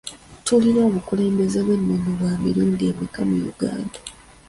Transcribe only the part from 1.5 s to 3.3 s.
bw'ennono bwa mirundi emeka